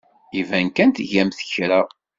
Iban 0.39 0.67
kan 0.75 0.89
tgamt 0.91 1.39
kra. 1.51 1.81